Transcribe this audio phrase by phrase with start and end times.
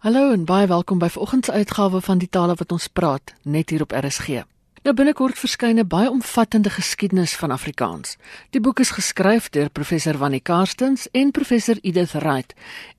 [0.00, 3.68] Hallo en baie welkom by vanoggend se uitgawe van die tale wat ons praat net
[3.68, 4.46] hier op RSG.
[4.86, 8.16] Nou binnekort verskyn 'n baie omvattende geskiedenis van Afrikaans.
[8.50, 12.54] Die boek is geskryf deur professor Wannie Karstens en professor Edith Wright.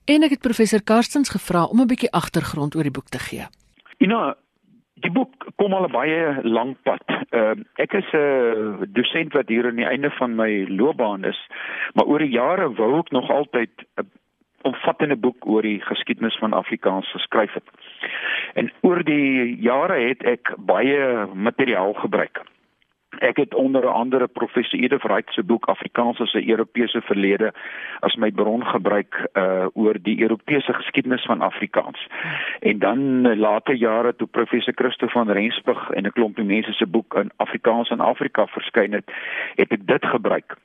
[0.06, 3.46] En ek het professor Karstens gevra om 'n bietjie agtergrond oor die boek te gee.
[3.98, 4.36] Ina,
[4.94, 7.02] die boek kom al 'n baie lank pad.
[7.30, 11.48] Uh, ek is 'n dosent wat hier aan die einde van my loopbaan is,
[11.94, 14.06] maar oor die jare wou ek nog altyd 'n
[14.62, 17.68] omvattende boek oor die geskiedenis van Afrikaans geskryf het.
[18.54, 22.42] En oor die jare het ek baie materiaal gebruik.
[23.20, 27.52] Ek het onder andere professor Edith Wright se boek Afrikaans as 'n Europese verlede
[28.00, 32.08] as my bron gebruik uh oor die Europese geskiedenis van Afrikaans.
[32.60, 37.14] En dan later jare toe professor Christo van Rensburg en 'n klompie mense se boek
[37.14, 39.12] in Afrikaans in Afrika verskyn het,
[39.54, 40.56] het ek dit gebruik.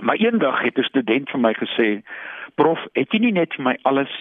[0.00, 2.02] Maar eendag het 'n student vir my gesê
[2.54, 4.12] Prof, het jy nie net vir my alles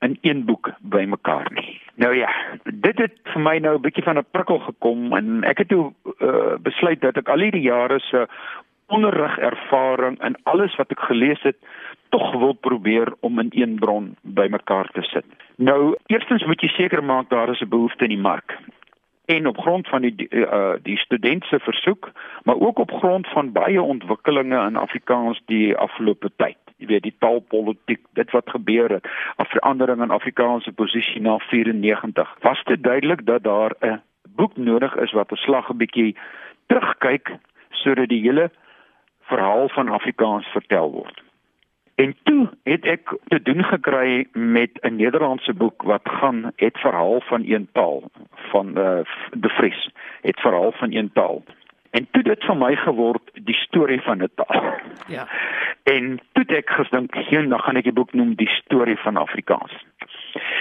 [0.00, 1.80] in een boek bymekaar nie?
[1.94, 2.30] Nou ja,
[2.64, 5.92] dit het vir my nou 'n bietjie van 'n prikkel gekom en ek het toe
[6.20, 8.26] uh, besluit dat ek al hierdie jare se
[8.86, 11.56] onderrig ervaring en alles wat ek gelees het
[12.08, 15.24] tog wil probeer om in een bron bymekaar te sit.
[15.56, 18.58] Nou, eerstens moet jy seker maak daar is 'n behoefte in die mark
[19.26, 22.10] en op grond van die uh, die student se versoek,
[22.42, 26.56] maar ook op grond van baie ontwikkelinge in Afrikaans die afgelope tyd.
[26.76, 32.36] Jy weet die taalpolitiek dit wat gebeur het af verandering in Afrikaanse posisie na 94
[32.40, 36.16] was dit duidelik dat daar 'n boek nodig is wat 'n slag 'n bietjie
[36.66, 37.36] terugkyk
[37.70, 38.50] sodat die hele
[39.22, 41.25] verhaal van Afrikaans vertel word
[41.96, 47.20] En toe het ek te doen gekry met 'n Nederlandse boek wat gaan het verhaal
[47.20, 48.02] van een taal
[48.34, 49.00] van uh,
[49.32, 51.42] De Vries het verhaal van een taal
[51.96, 54.64] En toe dit vir my geword die storie van 'n taal.
[55.06, 55.28] Ja.
[55.82, 59.72] En toe ek gedink, "Geen, dan gaan ek die boek noem Die storie van Afrikaans."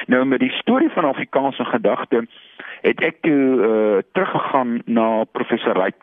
[0.05, 2.27] Nou met die storie van Afrikaans in gedagte
[2.81, 5.95] het ek toe uh, teruggegaan na professor Ryk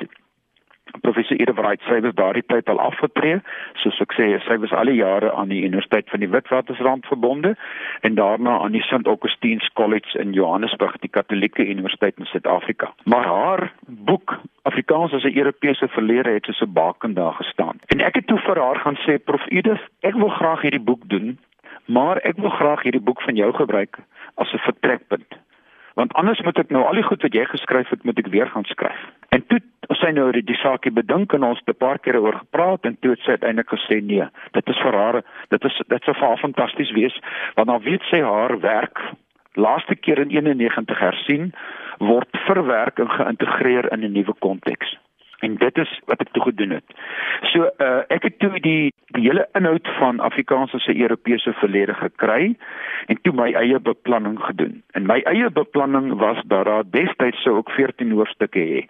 [1.02, 3.40] professor Ede Wright sy was daardie tyd al afgetree.
[3.82, 7.54] Soos ek sê sy was al die jare aan die universiteit van die Witwatersrand verbonde
[8.06, 12.92] en daarna aan die St Augustine's College in Johannesburg die Katolieke Universiteit in Suid-Afrika.
[13.04, 17.80] Maar haar boek Afrikaans as 'n Europese verlede het soos 'n baken daar gestaan.
[17.86, 21.08] En ek het toe vir haar gaan sê prof Edith ek wil graag hierdie boek
[21.08, 21.38] doen
[21.84, 23.98] maar ek wil graag hierdie boek van jou gebruik
[24.34, 25.38] as 'n vertrekpunt
[25.94, 28.48] want anders moet ek nou al die goed wat jy geskryf het moet ek weer
[28.52, 29.00] gaan skryf.
[29.36, 29.60] En toe
[30.00, 33.20] sy nou die, saakie bedink en ons 'n paar kere oor gepraat en toe het
[33.20, 36.92] sy uiteindelik gesê nee, dit is vir haar, dit is dit sou vir haar fantasties
[36.92, 37.16] wees
[37.54, 38.98] want dan weet sy haar werk
[39.54, 41.52] laaste keer in 91 hersien
[41.98, 44.96] word verwerk en geïntegreer in 'n nuwe konteks
[45.42, 46.94] en dit is wat ek toe gedoen het.
[47.50, 51.94] So uh ek het toe die die hele inhoud van Afrikaans as 'n Europese verlede
[51.94, 52.54] gekry
[53.06, 54.82] en toe my eie beplanning gedoen.
[54.92, 58.80] En my eie beplanning was dat daar destyds sou ook 14 hoofstukke hê.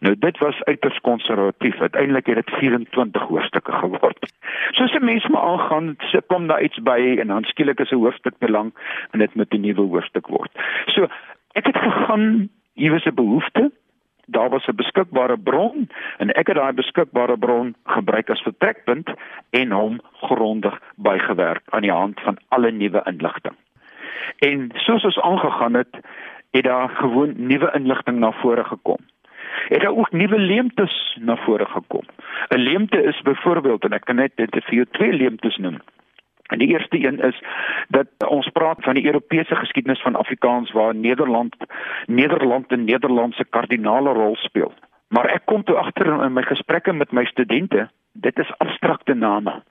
[0.00, 1.80] Nou dit was uiters konservatief.
[1.80, 4.32] Uiteindelik het dit 24 hoofstukke geword.
[4.70, 8.02] Soos 'n mens maar aangaan, se kom daar iets by en dan skielik is 'n
[8.04, 8.78] hoofstuk te lank
[9.10, 10.50] en dit moet 'n nuwe hoofstuk word.
[10.86, 11.06] So
[11.52, 13.70] ek het gegaan hier was 'n behoefte
[14.30, 19.10] daar was 'n beskikbare bron en ek het daai beskikbare bron gebruik as vertrekpunt
[19.50, 23.56] en hom grondig bygewerk aan die hand van alle nuwe inligting.
[24.38, 25.96] En soos ons aangegaan het,
[26.50, 28.98] het daar gewoon nuwe inligting na vore gekom.
[29.68, 32.04] Het daar ook nuwe leemtes na vore gekom.
[32.48, 35.78] 'n Leemte is byvoorbeeld en ek kan net dit vir jou twee leemtes noem.
[36.50, 37.42] En die eerste een is
[37.88, 41.56] dat ons praat van die Europese geskiedenis van Afrikaans waar Nederland
[42.06, 44.72] Nederland 'n Nederlandse kardinale rol speel.
[45.08, 49.62] Maar ek kom toe agter in my gesprekke met my studente, dit is abstrakte name.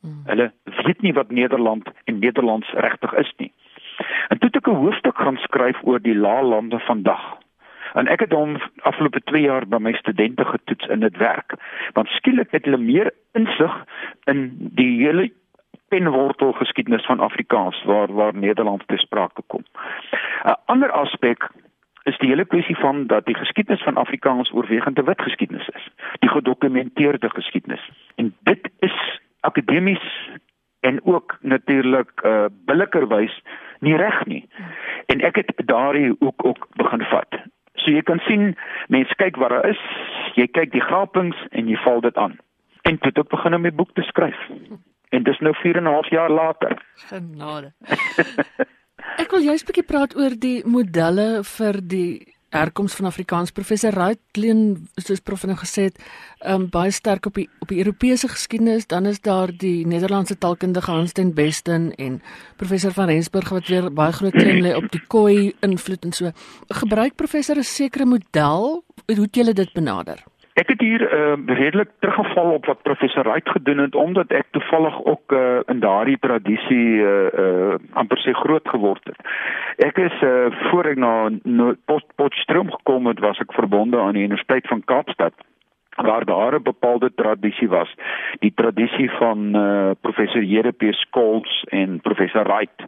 [0.00, 0.22] Hmm.
[0.24, 0.52] Hulle
[0.84, 3.52] weet nie wat Nederland en Nederlands regtig is nie.
[4.28, 7.38] En toe het ek 'n hoofstuk gaan skryf oor die laalande vandag.
[7.94, 11.54] En ek het hom afgelope 2 jaar by my studente getoets in dit werk.
[11.92, 13.84] Want skielik het hulle meer insig
[14.24, 15.30] in die hele
[15.94, 19.62] penwortel geskiedenis van Afrikaans waar waar Nederland te sprake kom.
[20.44, 21.50] 'n Ander aspek
[22.02, 25.84] is die hele kwessie van dat die geskiedenis van Afrikaans oorwegend 'n wit geskiedenis is,
[26.18, 27.90] die gedokumenteerde geskiedenis.
[28.14, 30.30] En dit is akademies
[30.80, 33.42] en ook natuurlik uh billikerwys
[33.80, 34.48] nie reg nie.
[35.06, 37.32] En ek het daardie ook ook begin vat.
[37.74, 38.56] So jy kan sien,
[38.88, 39.80] mense kyk wat daar is,
[40.34, 42.38] jy kyk die gapings en jy val dit aan.
[42.82, 44.40] En toe het ek begin om my boek te skryf.
[45.14, 46.82] En dis nou 4 en 'n half jaar later.
[47.08, 47.72] Genade.
[49.22, 53.50] ek wil juist 'n bietjie praat oor die modelle vir die herkoms van Afrikaans.
[53.50, 55.98] Professor Raitlin soos prof nou gesê het,
[56.54, 60.90] um baie sterk op die op die Europese geskiedenis, dan is daar die Nederlandse taalkundige
[60.90, 62.20] Hans ten Besten en
[62.56, 66.30] professor van Rensburg wat weer baie groot klem lê op die Khoi invloed en so.
[66.68, 70.22] Gebruik professor 'n sekere model, hoe het julle dit benader?
[70.54, 75.04] Ek het hier uh, redelik teruggeval op wat professor Wright gedoen het omdat ek toevallig
[75.04, 79.18] ook uh, in daardie tradisie uh, uh, amper sê groot geword het.
[79.82, 81.74] Ek is uh, voor ek na
[82.14, 85.34] Potchefstroom gekom het, was ek verbonde aan die Universiteit van Kaapstad
[85.96, 87.94] waar daar 'n bepaalde tradisie was
[88.38, 92.84] die tradisie van uh, professor JP Skols en professor Wright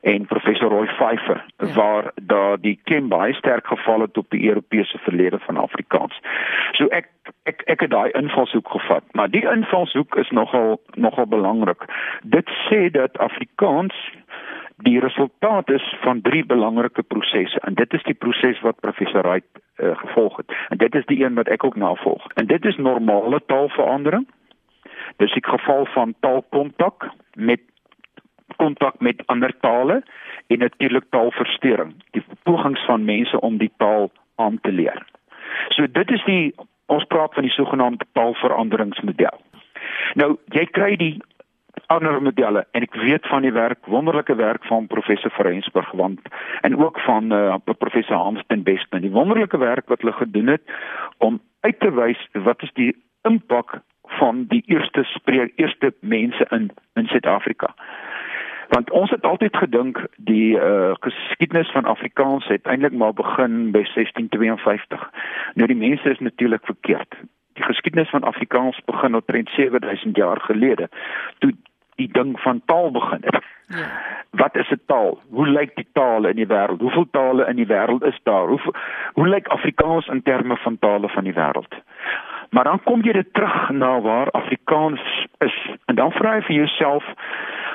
[0.00, 1.66] en professor Roy Pfeiffer ja.
[1.66, 6.20] waar daar die klem baie sterk geval het op die Europese verlede van Afrikaans.
[6.72, 7.08] So ek
[7.42, 11.84] ek ek het daai invalshoek gevat, maar die invalshoek is nogal nogal belangrik.
[12.22, 13.94] Dit sê dat Afrikaans
[14.76, 19.46] die resultaat is van drie belangrike prosesse en dit is die proses wat professor Wright
[19.76, 20.52] uh, gevolg het.
[20.68, 22.26] En dit is die een wat ek ook navolg.
[22.34, 24.26] En dit is normale taalverandering.
[25.16, 27.60] Dis die geval van taalkontak met
[28.56, 30.02] kontak met ander tale
[30.46, 31.94] en natuurlik taalversteuring.
[32.10, 35.06] Die pogings van mense om die taal aan te leer.
[35.68, 36.54] So dit is die
[36.86, 39.40] ons praat van die sogenaamde taalveranderingsmodel.
[40.14, 41.14] Nou jy kry die
[41.94, 42.66] ander modelle.
[42.72, 46.20] En ek weet van die werk wonderlike werk van professor Frensburg want
[46.66, 50.62] en ook van uh, professor Hans ten Besten die wonderlike werk wat hulle gedoen het
[51.18, 52.92] om uit te wys wat is die
[53.22, 53.80] impak
[54.20, 57.74] van die eerste spreek eerste mense in in Suid-Afrika.
[58.68, 63.84] Want ons het altyd gedink die uh, geskiedenis van Afrikaans het eintlik maar begin by
[63.94, 65.08] 1652
[65.54, 67.14] nou die mense is natuurlik verkeerd.
[67.54, 70.88] Die geskiedenis van Afrikaans begin omtrent 7000 jaar gelede.
[71.38, 71.52] Toe
[71.96, 73.44] die ding van taal begin het.
[73.66, 73.86] Ja.
[74.30, 75.18] Wat is 'n taal?
[75.30, 76.80] Hoe lyk die tale in die wêreld?
[76.80, 78.48] Hoeveel tale in die wêreld is daar?
[78.48, 78.60] Hoe
[79.12, 81.74] hoe lyk Afrikaans in terme van tale van die wêreld?
[82.50, 86.56] Maar dan kom jy dit terug na waar Afrikaans is en dan vra jy vir
[86.56, 87.04] jouself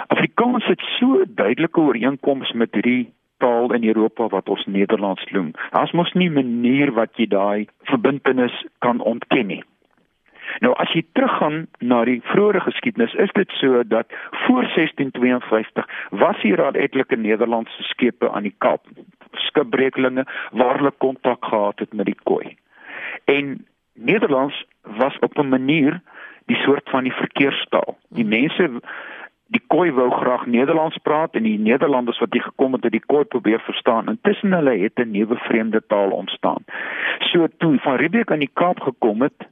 [0.07, 5.51] Afrikaans het so duidelike ooreenkomste met hierdie taal in Europa wat ons Nederlands noem.
[5.71, 9.63] Daar's mos nie 'n manier wat jy daai verbintenis kan ontken nie.
[10.59, 14.05] Nou as jy teruggaan na die vroeë geskiedenis, is dit so dat
[14.45, 18.87] voor 1652 was hier al etlike Nederlandse skepe aan die Kaap,
[19.31, 22.55] skipbreeklinge waar hulle kontak gehad het met die Khoi.
[23.25, 26.01] En Nederlands was op 'n manier
[26.45, 27.97] die soort van die verkeerstaal.
[28.09, 28.81] Die mense
[29.53, 33.05] die Khoi wou graag Nederlands praat en die Nederlanders wat hier gekom het het die
[33.05, 34.07] Khoi probeer verstaan.
[34.07, 36.63] Intussen hulle het 'n nuwe vreemde taal ontstaan.
[37.19, 39.47] So toe van Riebeeck aan die Kaap gekom het,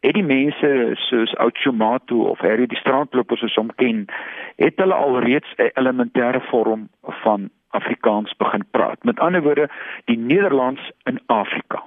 [0.00, 0.70] het die mense
[1.08, 4.06] soos Oudtshoornmato of Harry die strandlopers soos hom ken,
[4.56, 6.88] het hulle alreeds 'n elementêre vorm
[7.22, 9.04] van Afrikaans begin praat.
[9.04, 9.68] Met ander woorde,
[10.04, 11.84] die Nederlands in Afrika.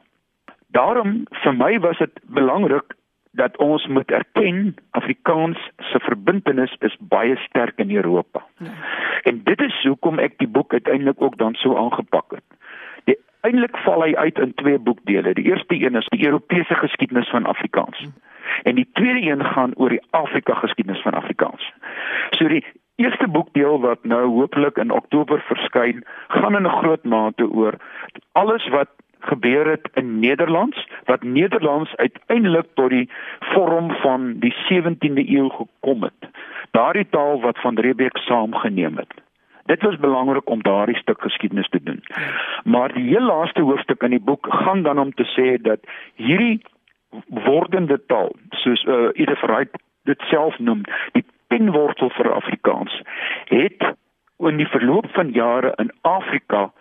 [0.67, 2.95] Daarom vir my was dit belangrik
[3.31, 8.45] dat ons moet erken Afrikaans se verbintenis is baie sterk in Europa.
[8.57, 8.71] Ja.
[9.23, 12.43] En dit is hoekom ek die boek uiteindelik ook dan so aangepak het.
[13.41, 15.33] Eindelik val hy uit in twee boekdele.
[15.33, 18.05] Die eerste een is die Europese geskiedenis van Afrikaans.
[18.63, 21.71] En die tweede een gaan oor die Afrika geskiedenis van Afrikaans.
[22.37, 22.65] So die
[22.95, 27.73] eerste boekdeel wat nou hopelik in Oktober verskyn, gaan in 'n groot mate oor
[28.31, 28.89] alles wat
[29.19, 33.09] gebeur het in Nederlands wat Nederlands uiteindelik tot die
[33.39, 36.29] vorm van die 17de eeu gekom het.
[36.71, 39.13] Daardie taal wat van Rebeek saamgeneem het.
[39.71, 42.03] Dit was belangrik om daardie stuk geskiedenis te doen.
[42.63, 45.79] Maar die heel laaste hoofstuk in die boek gaan dan om te sê dat
[46.15, 46.59] hierdie
[47.27, 49.71] wordende taal, soos uh, Ida Freud
[50.03, 50.83] dit self noem,
[51.15, 53.01] die penwortel vir Afrikaans,
[53.51, 53.83] het
[54.49, 56.71] in die verloop van jare in Afrika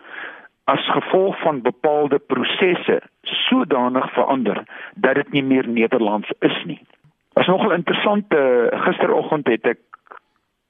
[0.71, 4.63] as gevolg van bepaalde prosesse sodanig verander
[4.95, 6.81] dat dit nie meer Nederlands is nie.
[7.33, 9.90] Was nogal interessant, uh, gisteroggend het ek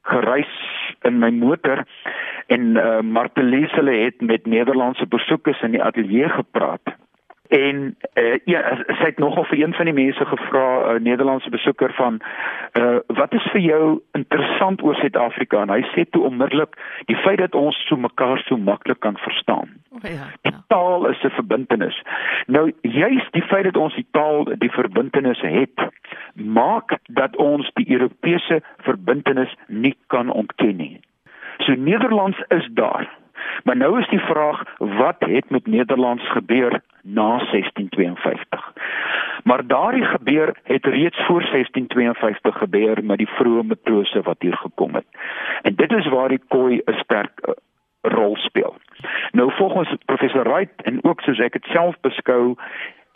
[0.01, 0.53] gereis
[1.01, 1.85] in my motor
[2.47, 6.95] en uh, Martelies hulle het met Nederlandse besoekers in die ateljee gepraat.
[7.51, 11.49] En uh, ja, sy het nogal vir een van die mense gevra, 'n uh, Nederlandse
[11.49, 12.21] besoeker van
[12.79, 15.61] uh wat is vir jou interessant oor Suid-Afrika?
[15.61, 19.69] En hy sê toe onmiddellik die feit dat ons so mekaar so maklik kan verstaan.
[19.91, 20.63] Oh, ja, ja.
[20.67, 22.01] Taal is 'n verbintenis.
[22.47, 25.91] Nou juist die feit dat ons die taal die verbintenis het,
[26.33, 30.99] maak dat ons die Europese verbintenis nie kan ontken nie.
[31.57, 33.09] So Nederlands is daar.
[33.63, 38.73] Maar nou is die vraag wat het met Nederlands gebeur na 1652?
[39.43, 44.95] Maar daardie gebeur het reeds voor 1652 gebeur met die vroeë matrose wat hier gekom
[44.95, 45.05] het.
[45.61, 47.53] En dit is waar die kooi 'n sterk uh,
[48.01, 48.75] rol speel.
[49.31, 52.55] Nou volgens professor Wright en ook soos ek dit self beskou,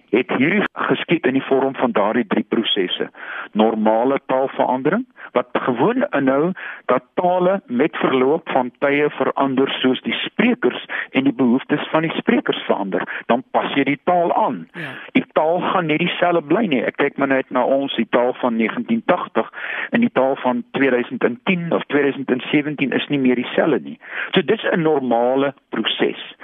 [0.09, 3.09] het hierdie geskied in die vorm van daardie drie prosesse.
[3.51, 6.51] Normale taalverandering wat gewoon inhou
[6.85, 12.13] dat tale met verloop van tye verander soos die sprekers en die behoeftes van die
[12.15, 14.67] sprekers verander, dan pas jy die taal aan.
[14.73, 14.93] Ja.
[15.11, 16.83] Die taal gaan nie dieselfde bly nie.
[16.85, 19.51] Ek kyk maar net na ons die taal van 1980
[19.91, 23.99] en die taal van 2010 of 2017 is nie meer dieselfde nie.
[24.31, 26.34] So dis 'n normale proses.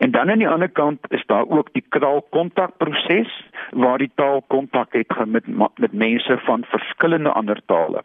[0.00, 4.92] En dan aan die ander kant is daar ook die taalkontakproses waar die taal kontak
[4.92, 5.44] het met
[5.76, 8.02] met mense van verskillende ander tale.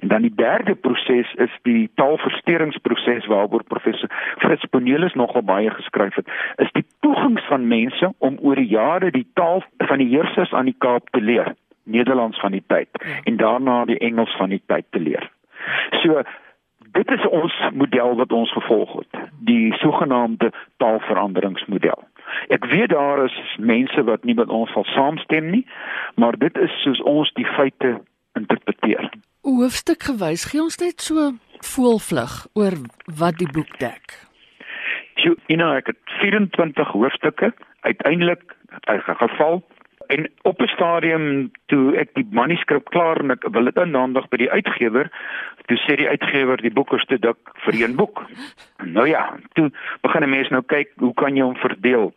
[0.00, 6.14] En dan die derde proses is die taalversteringsproses waaroor professor Fritz Bonelis nogal baie geskryf
[6.14, 10.52] het, is die pogings van mense om oor die jare die taal van die heersers
[10.52, 13.20] aan die Kaap te leer, Nederlands van die tyd ja.
[13.24, 15.30] en daarna die Engels van die tyd te leer.
[16.02, 16.22] So
[16.92, 22.04] dit is ons model wat ons gevolg het, die sogenaamde taalveranderingsmodel.
[22.48, 25.64] Ek weet daar is mense wat nie met ons sal saamstem nie,
[26.14, 27.98] maar dit is soos ons die feite
[28.38, 29.10] interpreteer.
[29.42, 31.32] Hoofstuk gewys gee ons net so
[31.74, 32.78] voelvlug oor
[33.18, 34.16] wat die boek dek.
[35.20, 37.52] So, Ina, ek het 24 hoofstukke
[37.86, 38.56] uiteindelik
[38.86, 39.60] geval
[40.12, 44.36] En op 'n stadium toe ek die manuskrip klaar en ek wil dit aanhandig by
[44.36, 45.08] die uitgewer,
[45.72, 48.20] toe sê die uitgewer die boek is te dik vir een boek.
[48.84, 49.22] Nou ja,
[49.56, 49.70] toe
[50.04, 52.12] begin 'n mens nou kyk hoe kan jy hom verdeel.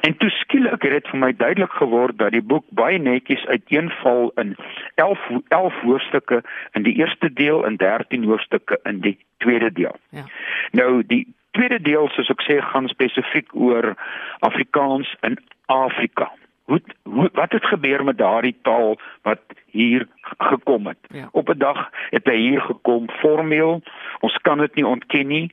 [0.00, 4.32] En toe skielik het dit vir my duidelik geword dat die boek baie netjies uiteenval
[4.34, 4.56] in
[4.94, 5.18] 11
[5.48, 6.42] 11 hoofstukke
[6.72, 9.96] in die eerste deel en 13 hoofstukke in die tweede deel.
[10.10, 10.24] Ja.
[10.72, 13.94] Nou die tweede deel soos ek sê gaan spesifiek oor
[14.38, 16.32] Afrikaans in Afrika
[16.70, 21.28] hoe, hoe wat het gebeur met daardie taal wat hier gekom het ja.
[21.32, 23.82] op 'n dag het hy hier gekom formeel
[24.20, 25.50] ons kan dit nie ontken nie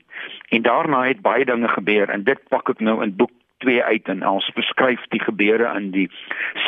[0.50, 4.07] en daarna het baie dinge gebeur en dit pak ek nou in boek 2 uit
[4.07, 6.09] en ons beskryf die gebeure in die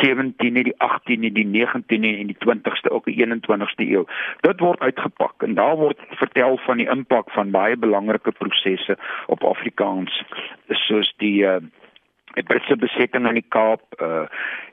[0.01, 4.05] 17de, die 18de, die 19de en die 20ste ook die 21ste eeu.
[4.41, 9.43] Dit word uitgepak en daar word vertel van die impak van baie belangrike prosesse op
[9.43, 10.23] Afrikaans
[10.87, 11.59] soos die uh,
[12.35, 14.27] die Britse besetting aan die Kaap, uh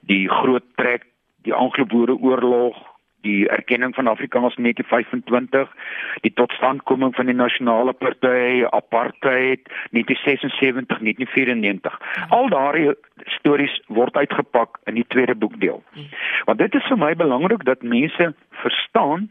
[0.07, 1.07] die groot trek,
[1.47, 2.77] die Anglo-Boereoorlog,
[3.27, 5.71] die erkenning van Afrikaans in 1925,
[6.21, 11.99] die totstandkoming van die nasionale party, apartheid 1976, 1994.
[12.29, 12.95] Al daardie
[13.39, 15.83] stories word uitgepak in die tweede boekdeel.
[16.45, 19.31] Want dit is vir my belangrik dat mense verstaan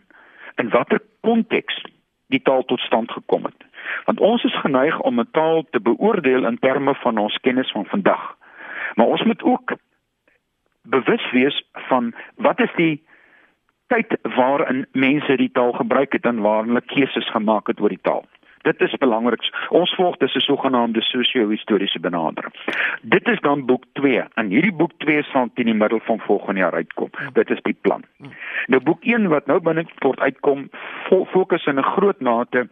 [0.61, 1.83] in watter konteks
[2.33, 3.64] die taal tot stand gekom het.
[4.05, 7.85] Want ons is geneig om 'n taal te beoordeel in terme van ons kennis van
[7.85, 8.35] vandag.
[8.95, 9.75] Maar ons moet ook
[10.81, 13.03] bewus wees van wat is die
[13.87, 18.01] tyd waarin mense die taal gebruik het en waar hulle keuses gemaak het oor die
[18.01, 18.25] taal.
[18.65, 19.43] Dit is belangrik.
[19.69, 22.53] Ons volg dis 'n sogenaamde sosio-historiese benadering.
[23.01, 26.59] Dit is dan boek 2 en hierdie boek 2 sal teen die middel van volgende
[26.59, 27.09] jaar uitkom.
[27.33, 28.03] Dit is die plan.
[28.65, 30.69] Nou boek 1 wat nou binnekort uitkom,
[31.31, 32.69] fokus in 'n groot mate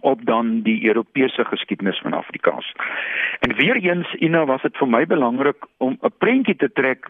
[0.00, 2.72] op dan die Europese geskiedenis van Afrikaans.
[3.40, 7.08] En weer eens Ina was dit vir my belangrik om 'n prentjie te trek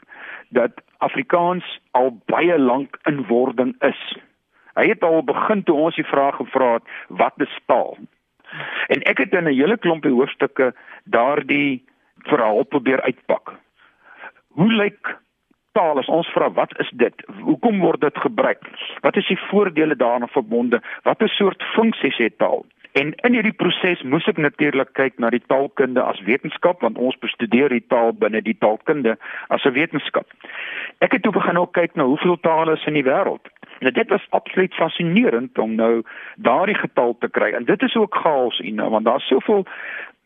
[0.49, 4.17] dat Afrikaans al baie lank in wording is.
[4.75, 7.97] Hy het al begin toe ons die vraag gevra het wat is taal?
[8.87, 10.75] En ek het in 'n hele klompie hoofstukke
[11.05, 11.85] daardie
[12.19, 13.53] verhaal probeer uitpak.
[14.49, 15.19] Hoe lyk
[15.73, 17.25] taal as ons vra wat is dit?
[17.41, 18.63] Hoekom word dit gebruik?
[19.01, 20.83] Wat is die voordele daaraan verbonde?
[21.03, 22.65] Watter soort funksies het taal?
[22.97, 27.19] En in hierdie proses moes ek natuurlik kyk na die taalkunde as wetenskap want ons
[27.21, 29.19] bestudeer die taal binne die taalkunde
[29.53, 30.25] as 'n wetenskap.
[31.05, 33.45] Ek het toe begin ook kyk na hoeveel tale is in die wêreld.
[33.81, 36.03] Nou dit was absoluut fascinerend om nou
[36.37, 37.53] daardie getal te kry.
[37.53, 39.67] En dit is ook chaos in want daar's soveel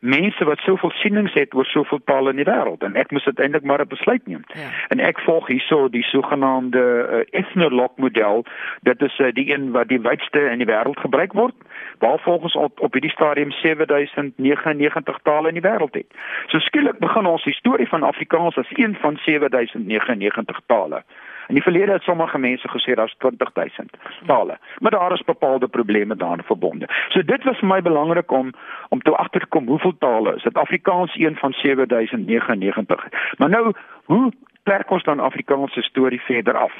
[0.01, 3.65] mense wat soveel sienings het oor soveel tale in die wêreld en ek moes uiteindelik
[3.65, 4.43] maar 'n besluit neem.
[4.53, 4.69] Ja.
[4.89, 8.45] En ek volg hierso die sogenaamde uh, ethnolog model.
[8.81, 11.55] Dit is uh, die een wat die wydste in die wêreld gebruik word,
[11.99, 16.09] waar volgens op, op hierdie stadium 7099 tale in die wêreld het.
[16.47, 21.03] So skielik begin ons die storie van Afrikaans as een van 7099 tale.
[21.47, 26.15] In die verlede het sommige mense gesê daar's 20000 tale, maar daar is bepaalde probleme
[26.15, 26.87] daaraan verbonde.
[27.09, 28.53] So dit was vir my belangrik om
[28.89, 30.43] om te agterkom hoeveel tale is.
[30.43, 33.07] Dit Afrikaans een van 7099.
[33.37, 33.73] Maar nou,
[34.05, 34.31] hoe
[34.63, 36.73] trek ons dan Afrikaans se storie verder af?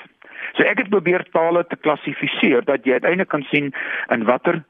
[0.51, 3.73] So ek het probeer tale te klassifiseer dat jy uiteindelik kan sien
[4.07, 4.63] in watter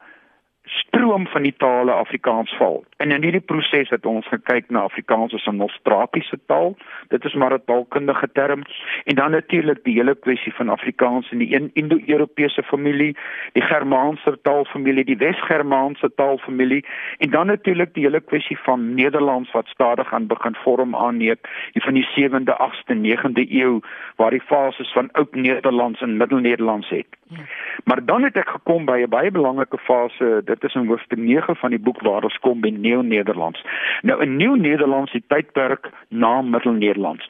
[0.64, 2.84] stroom van die tale Afrikaans val.
[3.02, 6.76] En in hierdie proses het ons gekyk na Afrikaans as 'n nostratiese taal.
[7.10, 8.62] Dit is maar 'n taalkundige term.
[9.04, 13.18] En dan natuurlik die hele kwessie van Afrikaans in die Indo-Europese familie,
[13.54, 16.86] die Germaanse taalfamilie, die Wes-Germaanse taalfamilie
[17.18, 21.36] en dan natuurlik die hele kwessie van Nederlands wat stadig aan begin vorm aanneem
[21.74, 23.80] van die 7de, 8de, 9de eeu
[24.16, 27.08] waar die fases van Oud Nederlands en Middel-Nederlands het.
[27.28, 27.38] Ja.
[27.84, 31.56] Maar dan het ek gekom by 'n baie belangrike fase, dit is in hoofstuk 9
[31.56, 33.64] van die boek waar ons kom by Neo-Nederlands.
[34.02, 37.30] Nou in Neo-Nederlands die tydperk na Middel-Nederlands.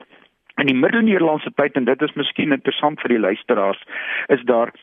[0.62, 3.82] In die Middel-Nederlandse tyd en dit is miskien interessant vir die luisteraars,
[4.34, 4.74] is daar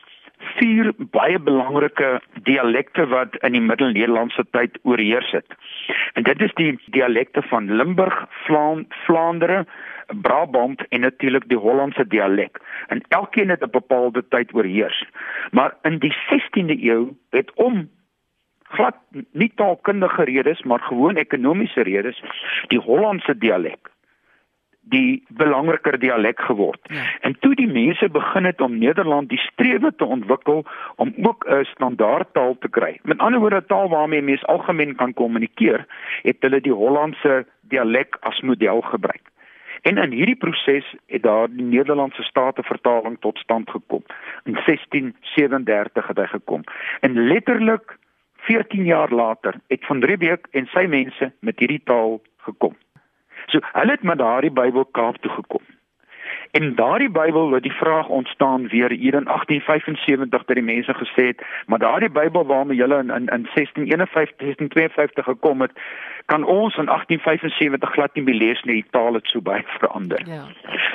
[0.55, 2.09] vier baie belangrike
[2.47, 5.55] dialekte wat in die Middel-Nederlandse tyd oorheers het.
[6.15, 9.65] En dit is die dialekte van Limburg, Vlaam, Vlaandere,
[10.23, 12.57] Brabant en natuurlik die Hollandse dialek.
[12.87, 15.05] En elkeen het 'n bepaalde tyd oorheers.
[15.51, 17.89] Maar in die 16de eeu het om
[18.69, 18.95] glad
[19.31, 22.23] nie taalkundige redes maar gewoon ekonomiese redes
[22.67, 23.89] die Hollandse dialek
[24.89, 26.79] die belangriker dialek geword.
[26.83, 27.03] Ja.
[27.21, 31.63] En toe die mense begin het om Nederland die strewe te ontwikkel om ook 'n
[31.63, 32.99] standaardtaal te kry.
[33.03, 35.85] Met ander woorde 'n taal waarmee mense algemeen kan kommunikeer,
[36.21, 39.25] het hulle die Hollandse dialek as model gebruik.
[39.81, 44.03] En in hierdie proses het daar die Nederlandse statevertaling tot stand gekom.
[44.43, 46.63] In 1637 het hy gekom.
[46.99, 47.97] En letterlik
[48.49, 52.77] 14 jaar later het van Riebeeck en sy mense met hierdie taal gekom.
[53.45, 55.61] So hulle het met daardie Bybel Kaap toe gekom.
[56.51, 61.25] En daardie Bybel het die vraag ontstaan weer hier in 1875 dat die mense gesê
[61.25, 65.71] het, maar daardie Bybel waarmee julle in in, in 1651 1652 gekom het,
[66.25, 70.21] kan ons in 1875 glad nie meer lees nie, die taal het so baie verander.
[70.25, 70.43] Ja.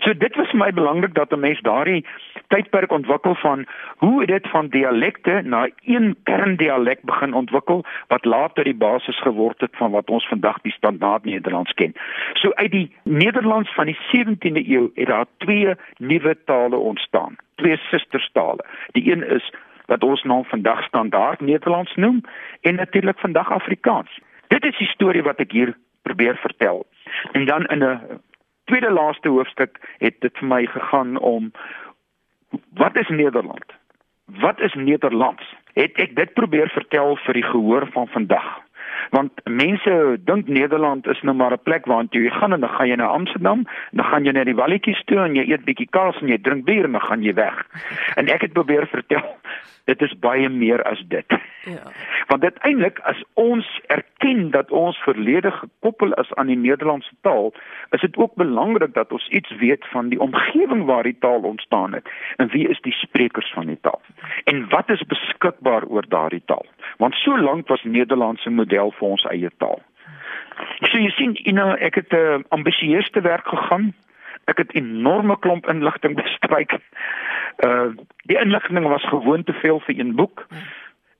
[0.00, 2.06] So dit was vir my belangrik dat 'n mens daardie
[2.54, 8.74] tydperk ontwikkel van hoe dit van dialekte na een kerndialek begin ontwikkel wat later die
[8.74, 11.94] basis geword het van wat ons vandag die standaard Nederlands ken.
[12.32, 17.76] So uit die Nederlands van die 17de eeu het daar twee nuwe tale ontstaan, twee
[17.76, 18.64] sustertale.
[18.92, 19.52] Die een is
[19.86, 22.20] wat ons nou vandag standaard Nederlands noem
[22.60, 24.20] en natuurlik vandag Afrikaans.
[24.48, 26.86] Dit is die storie wat ek hier probeer vertel.
[27.32, 28.00] En dan in 'n
[28.64, 31.52] tweede laaste hoofstuk het dit vir my gegaan om
[32.74, 33.64] wat is Nederland?
[34.24, 35.54] Wat is Nederlands?
[35.74, 38.64] Het ek dit probeer vertel vir die gehoor van vandag?
[39.10, 42.88] want mense dink Nederland is nou maar 'n plek waar jy gaan en dan gaan
[42.88, 46.20] jy na Amsterdam, dan gaan jy na die walletjies toe en jy eet bietjie kaas
[46.20, 47.66] en jy drink bier en dan gaan jy weg.
[48.16, 49.36] En ek het probeer vertel
[49.84, 51.38] dit is baie meer as dit.
[51.64, 51.82] Ja.
[52.26, 57.52] Want uiteindelik as ons erken dat ons verlede gekoppel is aan die Nederlandse taal,
[57.90, 61.92] is dit ook belangrik dat ons iets weet van die omgewing waar die taal ontstaan
[61.92, 64.00] het en wie is die sprekers van die taal
[64.44, 66.66] en wat is beskikbaar oor daardie taal.
[66.96, 69.80] Want so lank was Nederlandse model vir ons eie taal.
[70.90, 73.94] So jy sien, you know, ek het 'n uh, ambisieus te werk gegaan.
[74.44, 76.78] Ek het enorme klomp inligting bestryk.
[77.64, 77.92] Uh
[78.24, 80.46] die inligting was gewoon te veel vir een boek.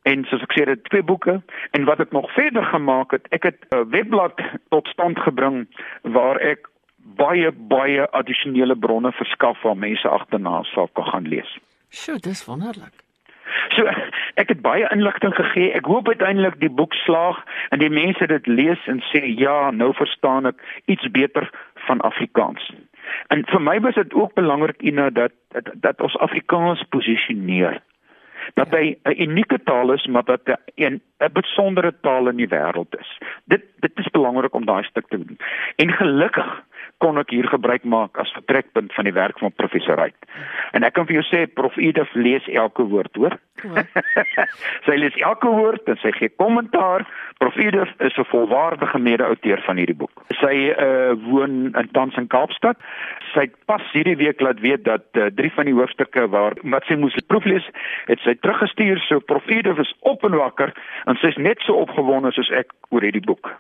[0.03, 3.43] En soos ek sê, dit twee boeke en wat ek nog verder gemaak het, ek
[3.43, 5.65] het 'n webblad tot stand gebring
[6.03, 6.69] waar ek
[7.17, 11.59] baie baie addisionele bronne verskaf waar mense agterna sal kan gaan lees.
[11.89, 13.05] Sjoe, dis wonderlik.
[13.77, 13.87] So
[14.35, 15.73] ek het baie inligting gegee.
[15.73, 19.93] Ek hoop uiteindelik die boek slaag en die mense dit lees en sê ja, nou
[19.95, 21.51] verstaan ek iets beter
[21.87, 22.73] van Afrikaans.
[23.29, 27.83] En vir my was dit ook belangrik Ina dat dat, dat ons Afrikaans posisioneer.
[28.55, 28.77] Dat ja.
[28.77, 32.99] hy 'n unieke taal is, maar dat hy 'n 'n besondere taal in die wêreld
[32.99, 33.19] is.
[33.45, 35.39] Dit dit is belangrik om daai stuk te doen.
[35.77, 36.63] En gelukkig
[36.99, 40.17] kon ek hier gebruik maak as vertrekpunt van die werk van professor Ryk.
[40.73, 43.39] En ek kan vir jou sê prof Edith lees elke woord, hoor.
[44.87, 47.05] sy lees elke woord en sy gee kommentaar.
[47.43, 50.25] Prof Edith is 'n volwaardige mede-outeur van hierdie boek.
[50.41, 52.77] Sy uh woon in tans in Kaapstad.
[53.33, 56.85] Sy het pas hierdie week laat weet dat uh, drie van die hoofstukke waar wat
[56.87, 57.67] sy moes proeflees,
[58.07, 58.99] het sy teruggestuur.
[59.09, 60.73] So prof Edith is op en wakker
[61.05, 63.51] en sy's net so opgewonde soos ek oor hierdie boek.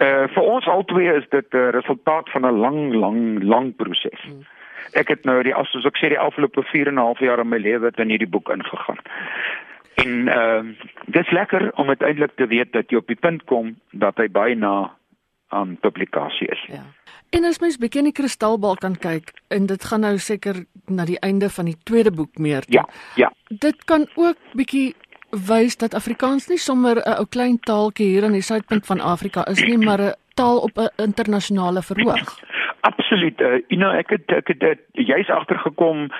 [0.00, 4.20] Uh vir ons albei is dit 'n uh, resultaat van 'n lang lang lang proses.
[4.22, 4.44] Hmm.
[4.92, 7.48] Ek het nou die soos ek sê die afgelope 4 en 'n half jaar in
[7.48, 8.98] my lewe in hierdie boek ingegaan.
[9.94, 10.74] En ehm uh,
[11.06, 14.54] dis lekker om uiteindelik te weet dat jy op die punt kom dat hy baie
[14.54, 14.96] na
[15.48, 16.64] aan publikasie is.
[16.66, 16.84] Ja.
[17.30, 21.04] En as mens bietjie in die kristalbal kan kyk en dit gaan nou seker na
[21.08, 22.64] die einde van die tweede boek meer.
[22.64, 22.74] Toe.
[22.74, 22.84] Ja.
[23.16, 23.32] Ja.
[23.48, 24.94] Dit kan ook bietjie
[25.48, 29.46] wys dat Afrikaans nie sommer 'n ou klein taaltjie hier in die suidpunt van Afrika
[29.46, 32.38] is nie, maar 'n taal op 'n internasionale verhoog.
[32.90, 33.40] Absoluut.
[33.40, 36.10] Uh, you know, ek het ek het, het jy's agtergekom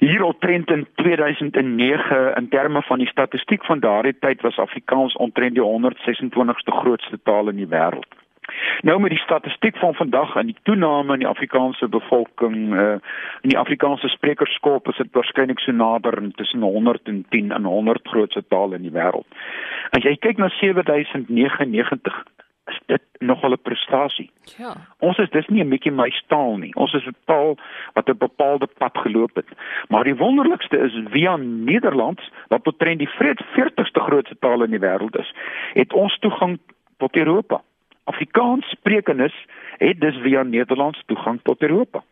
[0.00, 5.54] Hier omtrent in 2009 in terme van die statistiek van daardie tyd was Afrikaans omtrent
[5.54, 8.08] die 126ste grootste taal in die wêreld.
[8.80, 12.96] Nou met die statistiek van vandag en die toename in die Afrikaanse bevolking uh
[13.44, 18.80] in die Afrikaanse sprekersskap is dit waarskynlik so nader tussen 110 en 100 grootste tale
[18.80, 19.28] in die wêreld.
[19.90, 22.24] As jy kyk na 7099
[22.70, 24.30] is dit nogal 'n prestasie.
[24.58, 24.72] Ja.
[24.98, 26.74] Ons is dis nie 'n bietjie my taal nie.
[26.74, 27.56] Ons is 'n taal
[27.94, 29.48] wat 'n bepaalde pad geloop het.
[29.88, 33.14] Maar die wonderlikste is via Nederlands, wat betref die
[33.54, 35.34] 40ste grootste taal in die wêreld is,
[35.72, 36.58] het ons toegang
[36.98, 37.60] tot Europa.
[38.04, 39.34] Afrikaans sprekendes
[39.78, 42.02] het dus via Nederlands toegang tot Europa.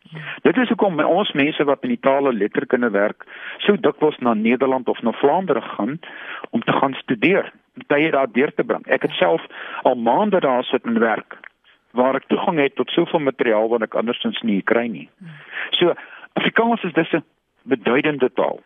[0.41, 3.25] Dit is hoekom ons mense wat in die tale letterkunde werk,
[3.57, 5.99] so dikwels na Nederland of na Vlaandere gaan
[6.49, 7.51] om te gaan studeer,
[7.87, 8.85] tye daar deur te bring.
[8.87, 9.45] Ek het self
[9.83, 11.37] al maande daar sit en werk
[11.91, 15.09] waar ek toegang het tot soveel materiaal wat ek andersins nie kry nie.
[15.71, 15.93] So
[16.37, 17.23] Afrikaans is dus 'n
[17.63, 18.59] beduidende taal.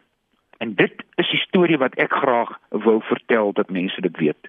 [0.57, 4.47] En dit is die storie wat ek graag wou vertel dat mense dit weet.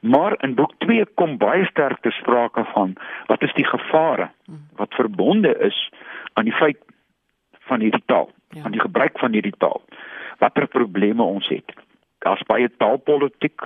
[0.00, 4.30] Maar in boek 2 kom baie sterk te sprake van wat is die gevare
[4.76, 5.90] wat verbonde is
[6.32, 6.78] aan die feit
[7.66, 8.62] van hierdie taal, ja.
[8.62, 9.82] aan die gebruik van hierdie taal.
[10.38, 11.72] Watter probleme ons het.
[12.18, 13.62] Daar's baie taalpolitiek.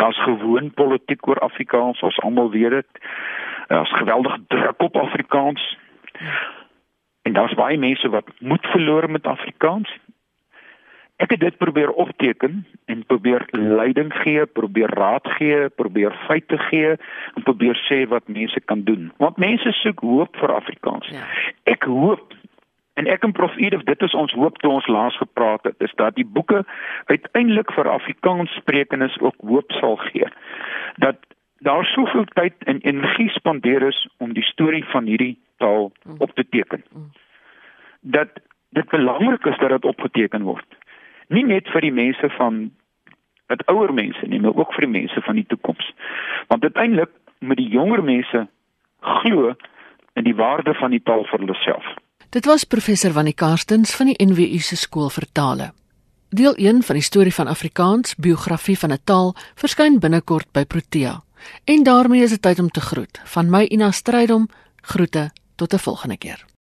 [0.00, 3.04] Daar's gewoon politiek oor Afrikaans, ons almal weet dit.
[3.68, 5.76] Daar's geweldig druk op Afrikaans.
[7.22, 9.92] En daar's baie mense wat moed verloor met Afrikaans
[11.20, 16.96] ek het dit probeer opteken en probeer leiding gee, probeer raad gee, probeer feite gee
[17.34, 19.10] en probeer sê wat mense kan doen.
[19.16, 21.08] Want mense soek hoop vir Afrikaans.
[21.12, 21.26] Ja.
[21.68, 22.32] Ek hoop
[23.00, 25.94] en ek en Prof Edith, dit is ons hoop toe ons laas gepraat het, is
[26.00, 26.64] dat die boeke
[27.08, 30.28] uiteindelik vir Afrikaans sprekendes ook hoop sal gee.
[31.02, 31.18] Dat
[31.64, 36.44] daar soveel tyd en energie spandeer is om die storie van hierdie taal op te
[36.48, 36.84] teken.
[38.00, 38.40] Dat
[38.76, 40.78] dit belangrik is dat dit opgeteken word
[41.30, 42.68] nie net vir die mense van
[43.50, 45.90] wat ouer mense nie, maar ook vir die mense van die toekoms.
[46.50, 48.44] Want uiteindelik moet die jonger mense
[49.00, 49.54] glo
[50.18, 51.86] in die waarde van die taal vir hulle self.
[52.30, 55.72] Dit was professor Wannie Karstens van die NWU se skool vir tale.
[56.30, 61.22] Deel 1 van die storie van Afrikaans, biografie van 'n taal, verskyn binnekort by Protea.
[61.64, 63.20] En daarmee is dit tyd om te groet.
[63.24, 64.48] Van my Ina Strydom,
[64.82, 66.49] groete tot 'n volgende keer.